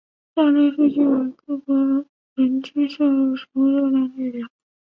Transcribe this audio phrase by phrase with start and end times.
[0.03, 0.41] 以下
[0.75, 1.75] 数据为各国
[2.33, 4.47] 人均摄入食物热量列表。